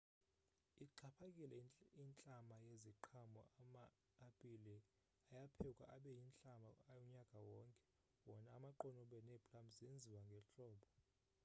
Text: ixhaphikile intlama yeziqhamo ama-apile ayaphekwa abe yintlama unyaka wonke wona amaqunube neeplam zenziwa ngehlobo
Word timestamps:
ixhaphikile 0.85 1.59
intlama 2.03 2.55
yeziqhamo 2.67 3.41
ama-apile 3.63 4.75
ayaphekwa 5.33 5.85
abe 5.95 6.11
yintlama 6.19 6.69
unyaka 6.97 7.37
wonke 7.49 7.81
wona 8.27 8.49
amaqunube 8.57 9.17
neeplam 9.27 9.65
zenziwa 9.75 10.19
ngehlobo 10.27 10.85